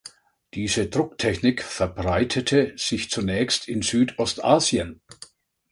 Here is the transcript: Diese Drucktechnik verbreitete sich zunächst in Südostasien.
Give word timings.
Diese 0.55 0.87
Drucktechnik 0.87 1.61
verbreitete 1.61 2.73
sich 2.75 3.11
zunächst 3.11 3.67
in 3.67 3.83
Südostasien. 3.83 5.01